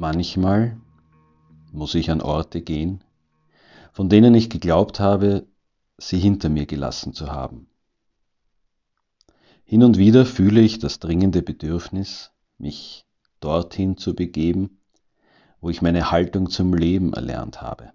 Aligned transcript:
Manchmal 0.00 0.80
muss 1.72 1.94
ich 1.94 2.10
an 2.10 2.22
Orte 2.22 2.62
gehen, 2.62 3.04
von 3.92 4.08
denen 4.08 4.34
ich 4.34 4.48
geglaubt 4.48 4.98
habe, 4.98 5.46
sie 5.98 6.18
hinter 6.18 6.48
mir 6.48 6.64
gelassen 6.64 7.12
zu 7.12 7.30
haben. 7.30 7.66
Hin 9.62 9.82
und 9.82 9.98
wieder 9.98 10.24
fühle 10.24 10.62
ich 10.62 10.78
das 10.78 11.00
dringende 11.00 11.42
Bedürfnis, 11.42 12.30
mich 12.56 13.04
dorthin 13.40 13.98
zu 13.98 14.14
begeben, 14.14 14.78
wo 15.60 15.68
ich 15.68 15.82
meine 15.82 16.10
Haltung 16.10 16.48
zum 16.48 16.72
Leben 16.72 17.12
erlernt 17.12 17.60
habe, 17.60 17.92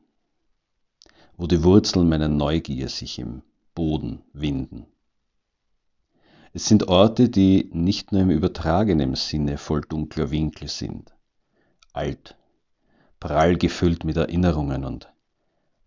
wo 1.37 1.47
die 1.47 1.63
Wurzeln 1.63 2.07
meiner 2.07 2.27
Neugier 2.27 2.89
sich 2.89 3.17
im 3.17 3.41
Boden 3.73 4.21
winden. 4.31 4.85
Es 6.53 6.67
sind 6.67 6.87
Orte, 6.87 7.29
die 7.29 7.67
nicht 7.73 8.11
nur 8.11 8.21
im 8.21 8.29
übertragenen 8.29 9.15
Sinne 9.15 9.57
voll 9.57 9.81
dunkler 9.81 10.29
Winkel 10.29 10.67
sind, 10.67 11.14
alt, 11.95 12.35
prall 13.19 13.57
gefüllt 13.57 14.03
mit 14.03 14.17
Erinnerungen 14.17 14.85
und 14.85 15.11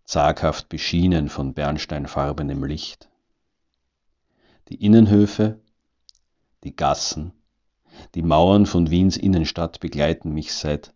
zaghaft 0.05 0.69
beschienen 0.69 1.29
von 1.29 1.53
bernsteinfarbenem 1.53 2.63
Licht. 2.63 3.09
Die 4.69 4.83
Innenhöfe, 4.83 5.59
die 6.63 6.75
Gassen, 6.75 7.33
die 8.15 8.21
Mauern 8.21 8.65
von 8.65 8.89
Wiens 8.89 9.17
Innenstadt 9.17 9.79
begleiten 9.79 10.33
mich 10.33 10.53
seit 10.53 10.93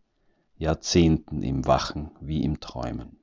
Jahrzehnten 0.57 1.43
im 1.43 1.65
Wachen 1.65 2.11
wie 2.19 2.43
im 2.43 2.59
Träumen. 2.59 3.17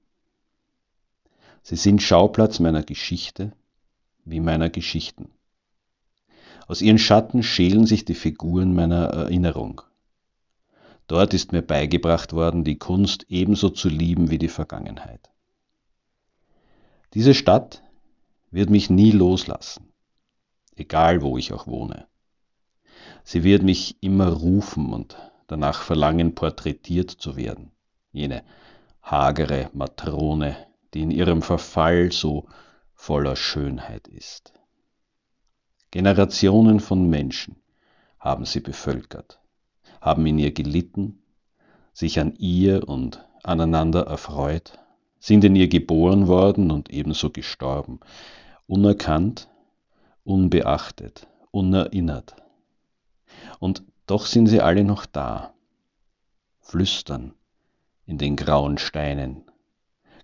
Sie 1.62 1.76
sind 1.76 2.02
Schauplatz 2.02 2.58
meiner 2.58 2.82
Geschichte 2.82 3.52
wie 4.24 4.40
meiner 4.40 4.70
Geschichten. 4.70 5.30
Aus 6.66 6.82
ihren 6.82 6.98
Schatten 6.98 7.42
schälen 7.42 7.86
sich 7.86 8.04
die 8.04 8.14
Figuren 8.14 8.74
meiner 8.74 9.06
Erinnerung. 9.06 9.82
Dort 11.10 11.34
ist 11.34 11.50
mir 11.50 11.62
beigebracht 11.62 12.34
worden, 12.34 12.62
die 12.62 12.78
Kunst 12.78 13.26
ebenso 13.28 13.70
zu 13.70 13.88
lieben 13.88 14.30
wie 14.30 14.38
die 14.38 14.46
Vergangenheit. 14.46 15.28
Diese 17.14 17.34
Stadt 17.34 17.82
wird 18.52 18.70
mich 18.70 18.90
nie 18.90 19.10
loslassen, 19.10 19.92
egal 20.76 21.20
wo 21.20 21.36
ich 21.36 21.52
auch 21.52 21.66
wohne. 21.66 22.06
Sie 23.24 23.42
wird 23.42 23.64
mich 23.64 24.00
immer 24.00 24.28
rufen 24.28 24.92
und 24.92 25.16
danach 25.48 25.82
verlangen, 25.82 26.36
porträtiert 26.36 27.10
zu 27.10 27.34
werden. 27.34 27.72
Jene 28.12 28.44
hagere 29.02 29.68
Matrone, 29.72 30.56
die 30.94 31.00
in 31.02 31.10
ihrem 31.10 31.42
Verfall 31.42 32.12
so 32.12 32.46
voller 32.94 33.34
Schönheit 33.34 34.06
ist. 34.06 34.52
Generationen 35.90 36.78
von 36.78 37.10
Menschen 37.10 37.56
haben 38.20 38.44
sie 38.44 38.60
bevölkert 38.60 39.39
haben 40.00 40.26
in 40.26 40.38
ihr 40.38 40.52
gelitten, 40.52 41.22
sich 41.92 42.18
an 42.20 42.34
ihr 42.36 42.88
und 42.88 43.24
aneinander 43.42 44.06
erfreut, 44.06 44.78
sind 45.18 45.44
in 45.44 45.56
ihr 45.56 45.68
geboren 45.68 46.28
worden 46.28 46.70
und 46.70 46.90
ebenso 46.90 47.30
gestorben, 47.30 48.00
unerkannt, 48.66 49.48
unbeachtet, 50.24 51.28
unerinnert. 51.50 52.36
Und 53.58 53.82
doch 54.06 54.26
sind 54.26 54.46
sie 54.46 54.60
alle 54.60 54.84
noch 54.84 55.06
da, 55.06 55.52
flüstern 56.60 57.34
in 58.06 58.18
den 58.18 58.36
grauen 58.36 58.78
Steinen, 58.78 59.44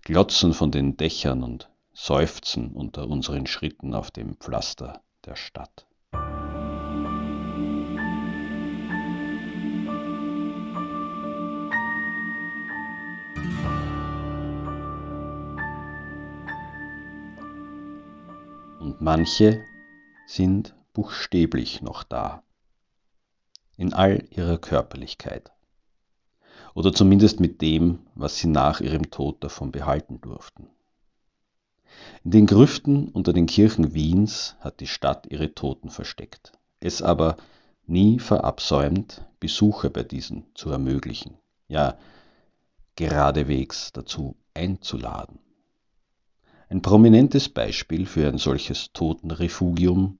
glotzen 0.03 0.53
von 0.53 0.71
den 0.71 0.97
Dächern 0.97 1.43
und 1.43 1.69
seufzen 1.93 2.71
unter 2.71 3.07
unseren 3.07 3.47
Schritten 3.47 3.93
auf 3.93 4.11
dem 4.11 4.35
Pflaster 4.35 5.01
der 5.25 5.35
Stadt. 5.35 5.86
Manche 18.99 19.63
sind 20.25 20.75
buchstäblich 20.93 21.81
noch 21.81 22.03
da, 22.03 22.43
in 23.75 23.93
all 23.93 24.23
ihrer 24.31 24.57
Körperlichkeit, 24.57 25.51
oder 26.73 26.93
zumindest 26.93 27.39
mit 27.39 27.61
dem, 27.61 27.99
was 28.15 28.37
sie 28.37 28.47
nach 28.47 28.81
ihrem 28.81 29.11
Tod 29.11 29.43
davon 29.43 29.71
behalten 29.71 30.19
durften. 30.21 30.67
In 32.23 32.31
den 32.31 32.45
Grüften 32.47 33.09
unter 33.09 33.33
den 33.33 33.45
Kirchen 33.45 33.93
Wiens 33.93 34.55
hat 34.59 34.79
die 34.79 34.87
Stadt 34.87 35.27
ihre 35.27 35.53
Toten 35.53 35.89
versteckt, 35.89 36.51
es 36.79 37.01
aber 37.01 37.37
nie 37.85 38.19
verabsäumt, 38.19 39.25
Besucher 39.39 39.89
bei 39.89 40.03
diesen 40.03 40.45
zu 40.55 40.71
ermöglichen, 40.71 41.37
ja 41.67 41.97
geradewegs 42.95 43.91
dazu 43.93 44.35
einzuladen. 44.55 45.39
Ein 46.69 46.81
prominentes 46.81 47.47
Beispiel 47.47 48.05
für 48.05 48.27
ein 48.27 48.37
solches 48.37 48.91
Totenrefugium 48.91 50.19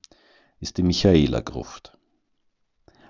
ist 0.62 0.78
die 0.78 0.84
Michaela-Gruft. 0.84 1.97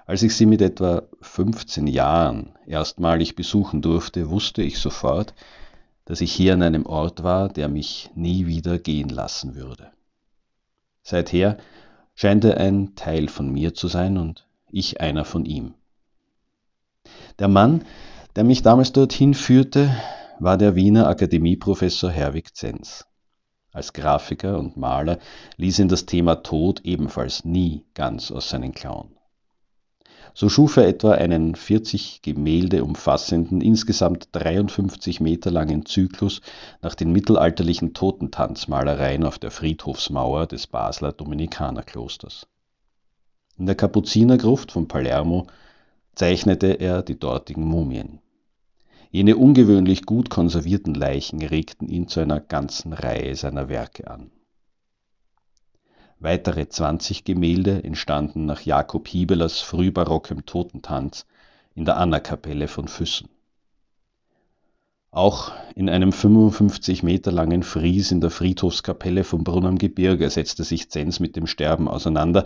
Als 0.07 0.23
ich 0.23 0.35
sie 0.35 0.47
mit 0.47 0.59
etwa 0.61 1.03
15 1.21 1.85
Jahren 1.85 2.57
erstmalig 2.65 3.35
besuchen 3.35 3.83
durfte, 3.83 4.31
wusste 4.31 4.63
ich 4.63 4.79
sofort, 4.79 5.35
dass 6.05 6.21
ich 6.21 6.31
hier 6.31 6.53
an 6.53 6.63
einem 6.63 6.87
Ort 6.87 7.21
war, 7.21 7.47
der 7.47 7.67
mich 7.67 8.09
nie 8.15 8.47
wieder 8.47 8.79
gehen 8.79 9.09
lassen 9.09 9.53
würde. 9.53 9.91
Seither 11.03 11.57
scheint 12.15 12.43
er 12.43 12.57
ein 12.57 12.95
Teil 12.95 13.27
von 13.27 13.51
mir 13.51 13.75
zu 13.75 13.87
sein 13.87 14.17
und 14.17 14.47
ich 14.71 14.99
einer 14.99 15.25
von 15.25 15.45
ihm. 15.45 15.75
Der 17.37 17.49
Mann, 17.49 17.85
der 18.35 18.43
mich 18.43 18.63
damals 18.63 18.93
dorthin 18.93 19.35
führte, 19.35 19.95
war 20.39 20.57
der 20.57 20.75
Wiener 20.75 21.07
Akademieprofessor 21.07 22.09
Herwig 22.09 22.55
Zenz. 22.55 23.05
Als 23.77 23.93
Grafiker 23.93 24.57
und 24.57 24.75
Maler 24.75 25.19
ließ 25.57 25.77
ihn 25.77 25.87
das 25.87 26.07
Thema 26.07 26.41
Tod 26.41 26.81
ebenfalls 26.83 27.45
nie 27.45 27.85
ganz 27.93 28.31
aus 28.31 28.49
seinen 28.49 28.73
Klauen. 28.73 29.15
So 30.33 30.49
schuf 30.49 30.77
er 30.77 30.87
etwa 30.87 31.11
einen 31.11 31.53
40 31.53 32.23
Gemälde 32.23 32.83
umfassenden, 32.83 33.61
insgesamt 33.61 34.29
53 34.31 35.19
Meter 35.19 35.51
langen 35.51 35.85
Zyklus 35.85 36.41
nach 36.81 36.95
den 36.95 37.11
mittelalterlichen 37.11 37.93
Totentanzmalereien 37.93 39.23
auf 39.23 39.37
der 39.37 39.51
Friedhofsmauer 39.51 40.47
des 40.47 40.65
Basler 40.65 41.11
Dominikanerklosters. 41.11 42.47
In 43.59 43.67
der 43.67 43.75
Kapuzinergruft 43.75 44.71
von 44.71 44.87
Palermo 44.87 45.45
zeichnete 46.15 46.79
er 46.79 47.03
die 47.03 47.19
dortigen 47.19 47.65
Mumien. 47.65 48.21
Jene 49.09 49.37
ungewöhnlich 49.37 50.05
gut 50.05 50.29
konservierten 50.29 50.93
Leichen 50.93 51.41
regten 51.41 51.87
ihn 51.87 52.07
zu 52.07 52.19
einer 52.19 52.41
ganzen 52.41 52.91
Reihe 52.91 53.35
seiner 53.35 53.69
Werke 53.69 54.09
an. 54.09 54.31
Weitere 56.19 56.67
20 56.67 57.23
Gemälde 57.23 57.83
entstanden 57.83 58.45
nach 58.45 58.61
Jakob 58.61 59.07
Hibelers 59.07 59.59
frühbarockem 59.59 60.45
Totentanz 60.45 61.25
in 61.73 61.85
der 61.85 61.97
Annakapelle 61.97 62.67
von 62.67 62.87
Füssen. 62.87 63.29
Auch 65.11 65.53
in 65.75 65.89
einem 65.89 66.11
55 66.11 67.01
Meter 67.01 67.31
langen 67.31 67.63
Fries 67.63 68.11
in 68.11 68.19
der 68.19 68.29
Friedhofskapelle 68.29 69.23
vom 69.23 69.43
Brunn 69.43 69.65
am 69.65 69.77
Gebirge 69.77 70.29
setzte 70.29 70.63
sich 70.63 70.89
Zenz 70.89 71.19
mit 71.19 71.35
dem 71.35 71.47
Sterben 71.47 71.87
auseinander, 71.87 72.43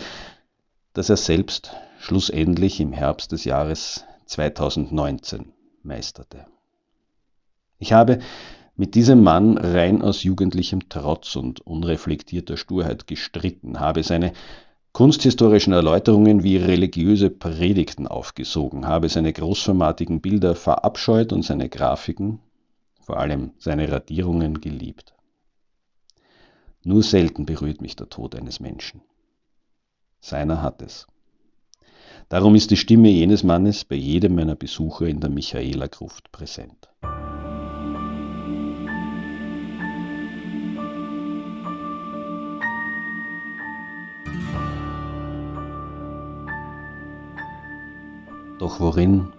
das 0.94 1.10
er 1.10 1.18
selbst 1.18 1.74
schlussendlich 2.00 2.80
im 2.80 2.94
Herbst 2.94 3.32
des 3.32 3.46
Jahres 3.46 4.06
2019 4.26 5.54
meisterte. 5.84 6.46
Ich 7.80 7.94
habe 7.94 8.20
mit 8.76 8.96
diesem 8.96 9.22
Mann 9.22 9.58
rein 9.58 10.02
aus 10.02 10.24
jugendlichem 10.24 10.90
Trotz 10.90 11.36
und 11.36 11.62
unreflektierter 11.62 12.58
Sturheit 12.58 13.08
gestritten, 13.08 13.80
habe 13.80 14.04
seine 14.04 14.34
kunsthistorischen 14.94 15.74
Erläuterungen 15.74 16.44
wie 16.44 16.58
religiöse 16.58 17.30
Predigten 17.30 18.08
aufgesogen, 18.08 18.88
habe 18.88 19.10
seine 19.10 19.34
großformatigen 19.34 20.22
Bilder 20.22 20.56
verabscheut 20.56 21.32
und 21.32 21.44
seine 21.44 21.70
Grafiken, 21.70 22.40
vor 23.02 23.18
allem 23.18 23.52
seine 23.58 23.92
Radierungen, 23.92 24.62
geliebt. 24.62 25.14
Nur 26.84 27.04
selten 27.04 27.46
berührt 27.46 27.82
mich 27.82 27.96
der 27.96 28.10
Tod 28.10 28.36
eines 28.36 28.60
Menschen. 28.60 29.02
Seiner 30.20 30.62
hat 30.62 30.82
es. 30.82 31.08
Darum 32.32 32.56
ist 32.56 32.72
die 32.72 32.78
Stimme 32.78 33.10
jenes 33.10 33.44
Mannes 33.44 33.84
bei 33.84 33.98
jedem 33.98 34.36
meiner 34.36 34.56
Besucher 34.56 35.06
in 35.06 35.20
der 35.20 35.30
Michaela-Gruft 35.30 36.32
präsent. 36.32 36.88
Doch 48.60 48.80
worin 48.80 49.34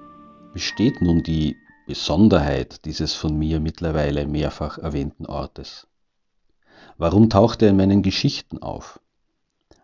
besteht 0.52 1.00
nun 1.00 1.22
die 1.22 1.56
Besonderheit 1.86 2.84
dieses 2.84 3.14
von 3.14 3.38
mir 3.38 3.58
mittlerweile 3.58 4.26
mehrfach 4.26 4.76
erwähnten 4.76 5.24
Ortes? 5.24 5.86
Warum 6.98 7.30
taucht 7.30 7.62
er 7.62 7.70
in 7.70 7.78
meinen 7.78 8.02
Geschichten 8.02 8.58
auf? 8.58 9.00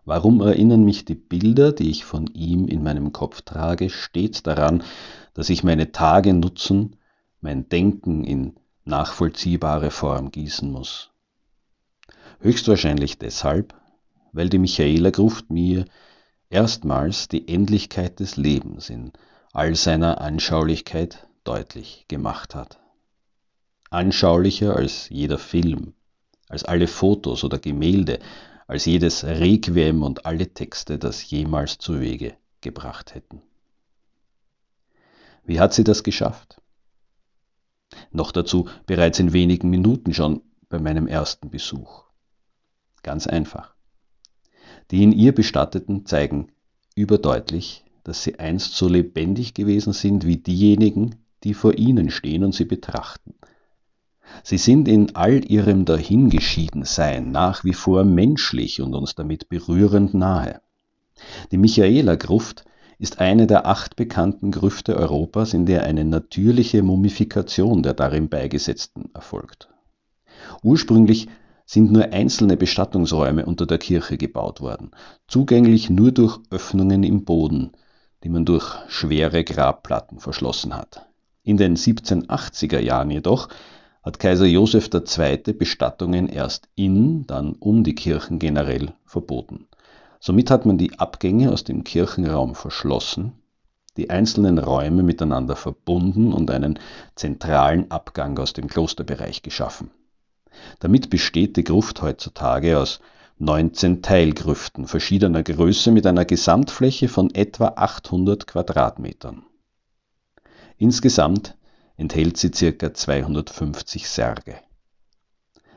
Warum 0.09 0.41
erinnern 0.41 0.85
mich 0.85 1.05
die 1.05 1.15
Bilder, 1.15 1.71
die 1.71 1.91
ich 1.91 2.07
von 2.07 2.29
ihm 2.29 2.67
in 2.67 2.83
meinem 2.83 3.13
Kopf 3.13 3.43
trage, 3.43 3.91
stets 3.91 4.43
daran, 4.43 4.83
dass 5.35 5.51
ich 5.51 5.65
meine 5.65 5.93
Tage 5.93 6.33
nutzen, 6.33 6.97
mein 7.43 7.69
Denken 7.69 8.25
in 8.25 8.55
nachvollziehbare 8.87 9.91
Form 9.91 10.31
gießen 10.31 10.73
muss? 10.73 11.11
Höchstwahrscheinlich 12.41 13.19
deshalb, 13.19 13.75
weil 14.33 14.49
die 14.49 14.57
Michaela 14.57 15.11
Gruft 15.11 15.51
mir 15.51 15.85
erstmals 16.49 17.29
die 17.29 17.47
Endlichkeit 17.47 18.19
des 18.19 18.39
Lebens 18.39 18.89
in 18.89 19.13
all 19.53 19.75
seiner 19.75 20.23
Anschaulichkeit 20.23 21.29
deutlich 21.45 22.07
gemacht 22.09 22.55
hat. 22.55 22.81
Anschaulicher 23.91 24.75
als 24.75 25.11
jeder 25.11 25.37
Film, 25.37 25.93
als 26.49 26.65
alle 26.65 26.87
Fotos 26.87 27.45
oder 27.45 27.59
Gemälde, 27.59 28.21
als 28.69 28.85
jedes 28.85 29.25
Requiem 29.25 30.03
und 30.03 30.27
alle 30.27 30.53
Texte 30.53 30.99
das 30.99 31.29
jemals 31.29 31.79
zu 31.79 32.01
Wege 32.01 32.37
gebracht 32.61 33.15
hätten. 33.15 33.41
Wie 35.45 35.59
hat 35.59 35.73
sie 35.73 35.85
das 35.85 36.03
geschafft? 36.03 36.61
Noch 38.13 38.31
dazu 38.31 38.69
bereits 38.87 39.19
in 39.19 39.33
wenigen 39.33 39.71
Minuten 39.71 40.13
schon 40.13 40.43
bei 40.69 40.79
meinem 40.79 41.07
ersten 41.07 41.49
Besuch. 41.49 42.05
Ganz 43.03 43.27
einfach. 43.27 43.75
Die 44.91 45.03
in 45.03 45.13
ihr 45.13 45.35
Bestatteten 45.35 46.05
zeigen 46.05 46.53
überdeutlich, 46.95 47.85
dass 48.05 48.23
sie 48.23 48.39
einst 48.39 48.75
so 48.75 48.87
lebendig 48.87 49.55
gewesen 49.55 49.95
sind 49.95 50.27
wie 50.27 50.37
diejenigen, 50.37 51.17
die 51.45 51.55
vor 51.55 51.75
ihnen 51.75 52.11
stehen 52.11 52.45
und 52.45 52.55
sie 52.55 52.67
betrachten. 52.67 53.35
Sie 54.43 54.59
sind 54.59 54.89
in 54.89 55.15
all 55.15 55.45
ihrem 55.45 55.85
Dahingeschiedensein 55.85 57.31
nach 57.31 57.65
wie 57.65 57.75
vor 57.75 58.05
menschlich 58.05 58.81
und 58.81 58.95
uns 58.95 59.15
damit 59.15 59.49
berührend 59.49 60.15
nahe. 60.15 60.61
Die 61.51 61.59
Michaela-Gruft 61.59 62.65
ist 62.99 63.21
eine 63.21 63.47
der 63.47 63.67
acht 63.67 63.97
bekannten 63.97 64.51
Grüfte 64.51 64.97
Europas, 64.97 65.55
in 65.55 65.67
der 65.67 65.85
eine 65.85 66.05
natürliche 66.05 66.83
Mumifikation 66.83 67.83
der 67.83 67.95
darin 67.95 68.29
Beigesetzten 68.29 69.11
erfolgt. 69.15 69.69
Ursprünglich 70.63 71.29
sind 71.65 71.93
nur 71.93 72.13
einzelne 72.13 72.57
Bestattungsräume 72.57 73.45
unter 73.45 73.67
der 73.67 73.79
Kirche 73.79 74.17
gebaut 74.17 74.61
worden, 74.61 74.91
zugänglich 75.29 75.91
nur 75.91 76.13
durch 76.13 76.41
Öffnungen 76.51 77.03
im 77.03 77.25
Boden, 77.25 77.73
die 78.25 78.31
man 78.31 78.45
durch 78.45 78.75
schwere 78.89 79.45
Grabplatten 79.45 80.19
verschlossen 80.19 80.75
hat. 80.75 81.07
In 81.43 81.57
den 81.57 81.77
1780er 81.77 82.81
Jahren 82.81 83.11
jedoch 83.11 83.49
hat 84.09 84.19
Kaiser 84.19 84.47
Joseph 84.47 84.89
II. 84.95 85.53
Bestattungen 85.53 86.31
erst 86.31 86.67
in, 86.75 87.27
dann 87.27 87.53
um 87.53 87.85
die 87.85 87.95
Kirchen 87.95 88.39
generell 88.39 88.95
verboten. 89.05 89.69
Somit 90.19 90.51
hat 90.51 90.65
man 90.65 90.79
die 90.79 90.99
Abgänge 90.99 91.53
aus 91.53 91.63
dem 91.63 91.85
Kirchenraum 91.85 92.55
verschlossen, 92.55 93.35
die 93.99 94.09
einzelnen 94.09 94.59
Räume 94.59 95.03
miteinander 95.03 95.57
verbunden 95.57 96.33
und 96.33 96.51
einen 96.51 96.79
zentralen 97.17 97.91
Abgang 97.91 98.39
aus 98.39 98.55
dem 98.55 98.69
Klosterbereich 98.69 99.43
geschaffen. 99.43 99.91
Damit 100.81 101.11
besteht 101.11 101.59
die 101.59 101.65
Gruft 101.65 102.01
heutzutage 102.01 102.79
aus 102.79 103.01
19 103.37 104.01
Teilgrüften 104.01 104.87
verschiedener 104.87 105.43
Größe 105.43 105.91
mit 105.91 106.07
einer 106.07 106.25
Gesamtfläche 106.25 107.09
von 107.09 107.35
etwa 107.35 107.75
800 107.77 108.47
Quadratmetern. 108.47 109.43
Insgesamt 110.79 111.58
enthält 111.99 112.37
sie 112.37 112.51
ca. 112.51 112.95
250 112.95 114.09
Särge. 114.09 114.55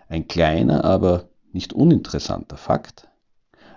Ein 0.07 0.27
kleiner, 0.27 0.85
aber 0.85 1.29
nicht 1.51 1.73
uninteressanter 1.73 2.57
Fakt. 2.57 3.09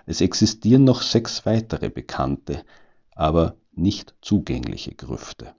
Es 0.05 0.21
existieren 0.21 0.83
noch 0.83 1.01
sechs 1.01 1.45
weitere 1.45 1.89
bekannte, 1.89 2.63
aber 3.15 3.57
nicht 3.73 4.13
zugängliche 4.21 4.93
Grüfte. 4.93 5.55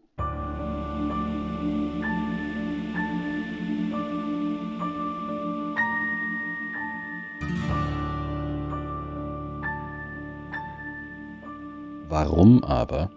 Warum 12.09 12.63
aber 12.63 13.11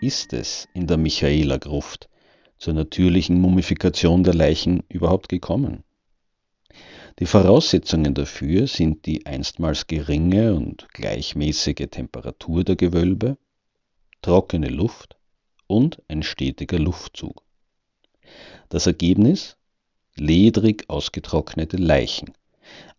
ist 0.00 0.32
es 0.32 0.66
in 0.72 0.86
der 0.86 0.96
Michaela-Gruft 0.96 2.08
zur 2.62 2.74
natürlichen 2.74 3.40
Mumifikation 3.40 4.22
der 4.22 4.34
Leichen 4.34 4.84
überhaupt 4.88 5.28
gekommen? 5.28 5.82
Die 7.18 7.26
Voraussetzungen 7.26 8.14
dafür 8.14 8.68
sind 8.68 9.04
die 9.04 9.26
einstmals 9.26 9.88
geringe 9.88 10.54
und 10.54 10.86
gleichmäßige 10.92 11.88
Temperatur 11.90 12.62
der 12.62 12.76
Gewölbe, 12.76 13.36
trockene 14.22 14.68
Luft 14.68 15.16
und 15.66 16.00
ein 16.06 16.22
stetiger 16.22 16.78
Luftzug. 16.78 17.42
Das 18.68 18.86
Ergebnis? 18.86 19.56
Ledrig 20.14 20.84
ausgetrocknete 20.88 21.78
Leichen, 21.78 22.30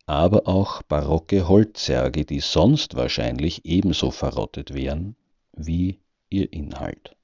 aber 0.06 0.46
auch 0.46 0.82
barocke 0.82 1.48
Holzsärge, 1.48 2.26
die 2.26 2.42
sonst 2.42 2.96
wahrscheinlich 2.96 3.64
ebenso 3.64 4.12
verrottet 4.12 4.74
wären 4.74 5.16
wie 5.56 6.02
ihr 6.30 6.52
Inhalt. 6.52 7.16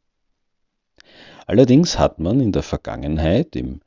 Allerdings 1.49 1.97
hat 1.97 2.19
man 2.19 2.41
in 2.41 2.51
der 2.51 2.61
Vergangenheit 2.61 3.55
im 3.55 3.81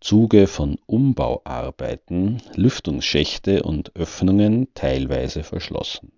Zuge 0.00 0.48
von 0.48 0.78
Umbauarbeiten 0.84 2.42
Lüftungsschächte 2.56 3.62
und 3.62 3.94
Öffnungen 3.94 4.66
teilweise 4.74 5.44
verschlossen. 5.44 6.10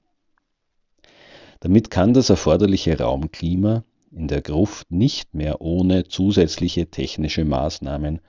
Damit 1.60 1.90
kann 1.90 2.14
das 2.14 2.30
erforderliche 2.30 2.98
Raumklima 2.98 3.84
in 4.10 4.26
der 4.26 4.40
Gruft 4.40 4.90
nicht 4.90 5.34
mehr 5.34 5.60
ohne 5.60 6.08
zusätzliche 6.08 6.90
technische 6.90 7.44
Maßnahmen 7.44 8.20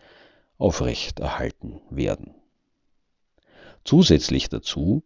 aufrechterhalten 0.57 1.79
werden. 1.89 2.35
Zusätzlich 3.85 4.49
dazu 4.49 5.03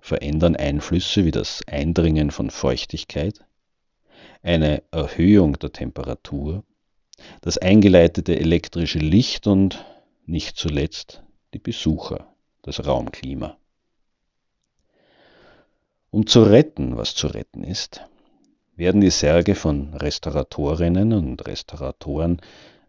verändern 0.00 0.54
Einflüsse 0.54 1.24
wie 1.24 1.30
das 1.30 1.62
Eindringen 1.66 2.30
von 2.30 2.50
Feuchtigkeit, 2.50 3.42
eine 4.42 4.82
Erhöhung 4.90 5.58
der 5.58 5.72
Temperatur 5.72 6.62
das 7.40 7.58
eingeleitete 7.58 8.38
elektrische 8.38 8.98
Licht 8.98 9.46
und 9.46 9.84
nicht 10.26 10.56
zuletzt 10.56 11.22
die 11.54 11.58
Besucher, 11.58 12.32
das 12.62 12.86
Raumklima. 12.86 13.56
Um 16.10 16.26
zu 16.26 16.42
retten, 16.42 16.96
was 16.96 17.14
zu 17.14 17.28
retten 17.28 17.62
ist, 17.62 18.02
werden 18.76 19.00
die 19.00 19.10
Särge 19.10 19.54
von 19.54 19.94
Restauratorinnen 19.94 21.12
und 21.12 21.46
Restauratoren 21.46 22.40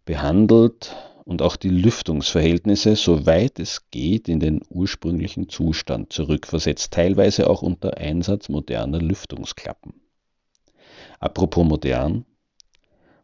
behandelt 0.05 0.95
und 1.25 1.41
auch 1.41 1.55
die 1.55 1.69
Lüftungsverhältnisse, 1.69 2.95
soweit 2.95 3.59
es 3.59 3.89
geht, 3.91 4.27
in 4.27 4.39
den 4.39 4.61
ursprünglichen 4.69 5.49
Zustand 5.49 6.11
zurückversetzt, 6.11 6.93
teilweise 6.93 7.49
auch 7.49 7.61
unter 7.61 7.97
Einsatz 7.97 8.49
moderner 8.49 8.99
Lüftungsklappen. 8.99 9.93
Apropos 11.19 11.65
modern, 11.65 12.25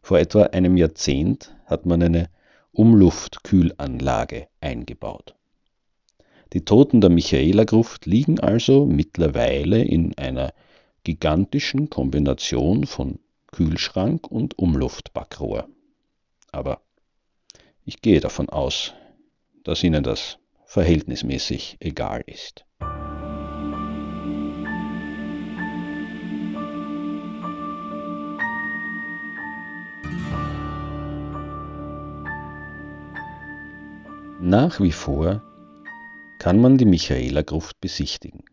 Vor 0.08 0.18
etwa 0.18 0.44
einem 0.44 0.78
Jahrzehnt 0.78 1.54
hat 1.66 1.84
man 1.84 2.02
eine 2.02 2.30
Umluftkühlanlage 2.72 4.48
eingebaut. 4.58 5.34
Die 6.54 6.64
Toten 6.64 7.02
der 7.02 7.10
Michaela-Gruft 7.10 8.06
liegen 8.06 8.40
also 8.40 8.86
mittlerweile 8.86 9.82
in 9.82 10.16
einer 10.16 10.54
gigantischen 11.04 11.90
Kombination 11.90 12.86
von 12.86 13.18
Kühlschrank 13.48 14.26
und 14.28 14.58
Umluftbackrohr. 14.58 15.68
Aber 16.52 16.80
ich 17.84 18.00
gehe 18.00 18.20
davon 18.20 18.48
aus, 18.48 18.94
dass 19.62 19.84
Ihnen 19.84 20.04
das 20.04 20.38
verhältnismäßig 20.64 21.76
egal 21.80 22.22
ist. 22.24 22.64
Nach 34.48 34.80
wie 34.80 34.92
vor 34.92 35.42
kann 36.38 36.58
man 36.58 36.78
die 36.78 36.86
Michaela-Gruft 36.86 37.82
besichtigen. 37.82 38.44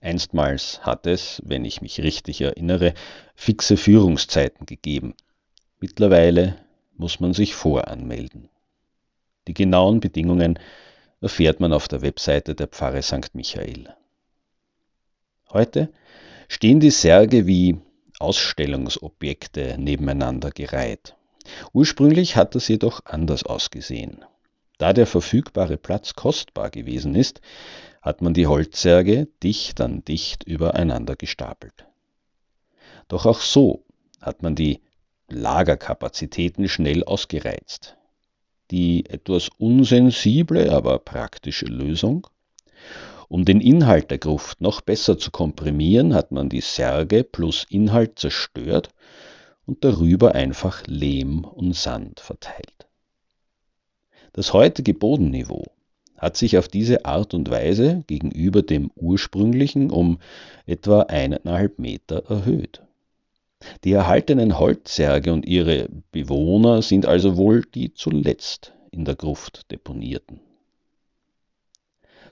Einstmals 0.00 0.84
hat 0.84 1.06
es, 1.06 1.40
wenn 1.44 1.64
ich 1.64 1.82
mich 1.82 2.00
richtig 2.00 2.40
erinnere, 2.40 2.94
fixe 3.36 3.76
Führungszeiten 3.76 4.66
gegeben. 4.66 5.14
Mittlerweile 5.78 6.56
muss 6.96 7.20
man 7.20 7.32
sich 7.32 7.54
voranmelden. 7.54 8.48
Die 9.46 9.54
genauen 9.54 10.00
Bedingungen 10.00 10.58
erfährt 11.20 11.60
man 11.60 11.72
auf 11.72 11.86
der 11.86 12.02
Webseite 12.02 12.56
der 12.56 12.66
Pfarre 12.66 13.02
St. 13.02 13.32
Michael. 13.34 13.94
Heute 15.52 15.92
stehen 16.48 16.80
die 16.80 16.90
Särge 16.90 17.46
wie 17.46 17.78
Ausstellungsobjekte 18.18 19.76
nebeneinander 19.78 20.50
gereiht. 20.50 21.14
Ursprünglich 21.72 22.34
hat 22.34 22.56
das 22.56 22.66
jedoch 22.66 23.04
anders 23.04 23.44
ausgesehen. 23.44 24.24
Da 24.80 24.94
der 24.94 25.06
verfügbare 25.06 25.76
Platz 25.76 26.14
kostbar 26.14 26.70
gewesen 26.70 27.14
ist, 27.14 27.42
hat 28.00 28.22
man 28.22 28.32
die 28.32 28.46
Holzsärge 28.46 29.28
dicht 29.42 29.78
an 29.82 30.02
dicht 30.06 30.44
übereinander 30.44 31.16
gestapelt. 31.16 31.84
Doch 33.06 33.26
auch 33.26 33.40
so 33.40 33.84
hat 34.22 34.42
man 34.42 34.54
die 34.54 34.80
Lagerkapazitäten 35.28 36.66
schnell 36.66 37.04
ausgereizt. 37.04 37.98
Die 38.70 39.04
etwas 39.04 39.50
unsensible, 39.58 40.72
aber 40.72 40.98
praktische 40.98 41.66
Lösung 41.66 42.26
um 43.28 43.44
den 43.44 43.60
Inhalt 43.60 44.10
der 44.10 44.18
Gruft 44.18 44.62
noch 44.62 44.80
besser 44.80 45.16
zu 45.16 45.30
komprimieren, 45.30 46.14
hat 46.14 46.32
man 46.32 46.48
die 46.48 46.62
Särge 46.62 47.22
plus 47.22 47.64
Inhalt 47.68 48.18
zerstört 48.18 48.88
und 49.66 49.84
darüber 49.84 50.34
einfach 50.34 50.82
Lehm 50.86 51.44
und 51.44 51.76
Sand 51.76 52.18
verteilt. 52.18 52.89
Das 54.32 54.52
heutige 54.52 54.94
Bodenniveau 54.94 55.64
hat 56.16 56.36
sich 56.36 56.58
auf 56.58 56.68
diese 56.68 57.04
Art 57.04 57.34
und 57.34 57.50
Weise 57.50 58.04
gegenüber 58.06 58.62
dem 58.62 58.90
ursprünglichen 58.94 59.90
um 59.90 60.18
etwa 60.66 61.02
eineinhalb 61.02 61.78
Meter 61.78 62.24
erhöht. 62.28 62.82
Die 63.84 63.92
erhaltenen 63.92 64.58
Holzsärge 64.58 65.32
und 65.32 65.46
ihre 65.46 65.88
Bewohner 66.12 66.82
sind 66.82 67.06
also 67.06 67.36
wohl 67.36 67.62
die 67.74 67.92
zuletzt 67.92 68.72
in 68.90 69.04
der 69.04 69.16
Gruft 69.16 69.70
deponierten. 69.70 70.40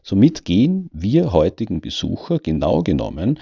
Somit 0.03 0.45
gehen 0.45 0.89
wir 0.93 1.33
heutigen 1.33 1.81
Besucher 1.81 2.39
genau 2.39 2.83
genommen 2.83 3.39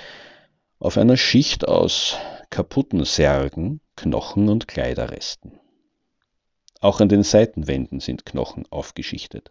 auf 0.79 0.97
einer 0.97 1.17
Schicht 1.17 1.67
aus 1.67 2.17
kaputten 2.51 3.05
Särgen, 3.05 3.81
Knochen 3.97 4.49
und 4.49 4.69
Kleiderresten. 4.69 5.53
Auch 6.87 7.01
an 7.01 7.09
den 7.09 7.25
Seitenwänden 7.25 7.99
sind 7.99 8.25
Knochen 8.25 8.65
aufgeschichtet. 8.71 9.51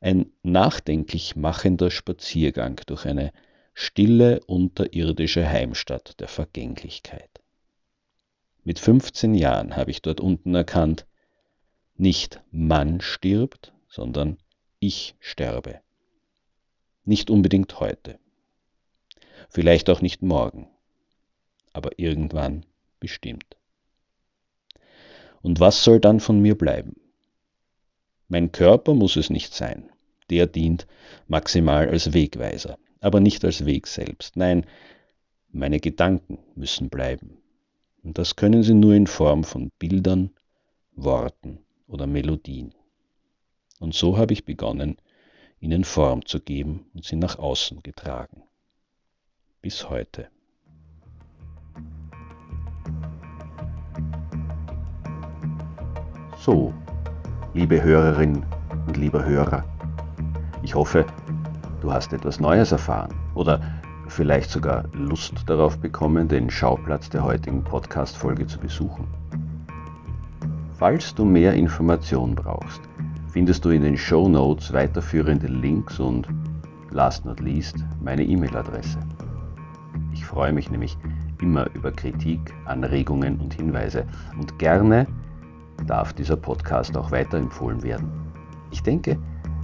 Ein 0.00 0.32
nachdenklich 0.42 1.36
machender 1.36 1.92
Spaziergang 1.92 2.80
durch 2.86 3.06
eine 3.06 3.32
stille 3.72 4.40
unterirdische 4.46 5.48
Heimstatt 5.48 6.18
der 6.18 6.26
Vergänglichkeit. 6.26 7.30
Mit 8.64 8.80
15 8.80 9.36
Jahren 9.36 9.76
habe 9.76 9.92
ich 9.92 10.02
dort 10.02 10.20
unten 10.20 10.56
erkannt, 10.56 11.06
nicht 11.94 12.42
man 12.50 13.00
stirbt, 13.00 13.72
sondern 13.88 14.38
ich 14.80 15.14
sterbe. 15.20 15.82
Nicht 17.04 17.30
unbedingt 17.30 17.78
heute, 17.78 18.18
vielleicht 19.48 19.88
auch 19.88 20.00
nicht 20.00 20.22
morgen, 20.22 20.68
aber 21.72 21.96
irgendwann 21.96 22.66
bestimmt. 22.98 23.57
Und 25.42 25.60
was 25.60 25.84
soll 25.84 26.00
dann 26.00 26.20
von 26.20 26.40
mir 26.40 26.56
bleiben? 26.56 26.96
Mein 28.28 28.52
Körper 28.52 28.94
muss 28.94 29.16
es 29.16 29.30
nicht 29.30 29.54
sein. 29.54 29.90
Der 30.30 30.46
dient 30.46 30.86
maximal 31.26 31.88
als 31.88 32.12
Wegweiser, 32.12 32.78
aber 33.00 33.20
nicht 33.20 33.44
als 33.44 33.64
Weg 33.64 33.86
selbst. 33.86 34.36
Nein, 34.36 34.66
meine 35.50 35.80
Gedanken 35.80 36.38
müssen 36.54 36.90
bleiben. 36.90 37.38
Und 38.02 38.18
das 38.18 38.36
können 38.36 38.62
sie 38.62 38.74
nur 38.74 38.94
in 38.94 39.06
Form 39.06 39.44
von 39.44 39.70
Bildern, 39.78 40.30
Worten 40.94 41.60
oder 41.86 42.06
Melodien. 42.06 42.74
Und 43.80 43.94
so 43.94 44.18
habe 44.18 44.34
ich 44.34 44.44
begonnen, 44.44 44.96
ihnen 45.60 45.84
Form 45.84 46.24
zu 46.26 46.40
geben 46.40 46.90
und 46.94 47.04
sie 47.04 47.16
nach 47.16 47.38
außen 47.38 47.82
getragen. 47.82 48.42
Bis 49.62 49.88
heute. 49.88 50.28
So, 56.40 56.72
liebe 57.52 57.82
Hörerin 57.82 58.44
und 58.86 58.96
lieber 58.96 59.24
Hörer, 59.24 59.64
ich 60.62 60.72
hoffe, 60.72 61.04
du 61.80 61.92
hast 61.92 62.12
etwas 62.12 62.38
Neues 62.38 62.70
erfahren 62.70 63.12
oder 63.34 63.60
vielleicht 64.06 64.48
sogar 64.48 64.84
Lust 64.92 65.34
darauf 65.46 65.76
bekommen, 65.78 66.28
den 66.28 66.48
Schauplatz 66.48 67.10
der 67.10 67.24
heutigen 67.24 67.64
Podcast-Folge 67.64 68.46
zu 68.46 68.60
besuchen. 68.60 69.08
Falls 70.78 71.12
du 71.12 71.24
mehr 71.24 71.54
Informationen 71.54 72.36
brauchst, 72.36 72.82
findest 73.32 73.64
du 73.64 73.70
in 73.70 73.82
den 73.82 73.96
Show 73.96 74.28
Notes 74.28 74.72
weiterführende 74.72 75.48
Links 75.48 75.98
und, 75.98 76.28
last 76.92 77.24
not 77.24 77.40
least, 77.40 77.84
meine 78.00 78.22
E-Mail-Adresse. 78.22 79.00
Ich 80.12 80.24
freue 80.24 80.52
mich 80.52 80.70
nämlich 80.70 80.96
immer 81.42 81.66
über 81.74 81.90
Kritik, 81.90 82.54
Anregungen 82.64 83.40
und 83.40 83.54
Hinweise 83.54 84.06
und 84.38 84.56
gerne 84.60 85.08
darf 85.86 86.12
dieser 86.12 86.36
Podcast 86.36 86.96
auch 86.96 87.10
weiterempfohlen 87.10 87.82
werden. 87.82 88.10
Ich 88.70 88.82
denke, 88.82 89.18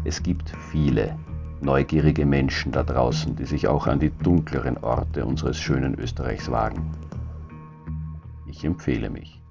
es 0.05 0.23
gibt 0.23 0.51
viele 0.71 1.17
neugierige 1.61 2.27
Menschen 2.27 2.73
da 2.73 2.83
draußen, 2.83 3.37
die 3.37 3.47
sich 3.47 3.69
auch 3.69 3.87
an 3.87 4.01
die 4.01 4.11
dunkleren 4.11 4.79
Orte 4.79 5.25
unseres 5.25 5.59
schönen 5.59 5.99
Österreichs 5.99 6.51
wagen. 6.51 6.91
Ich 8.47 8.65
empfehle 8.65 9.11
mich. 9.11 9.44